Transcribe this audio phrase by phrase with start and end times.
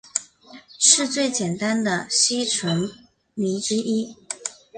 [0.79, 2.89] 是最简单的烯醇
[3.35, 4.15] 醚之一。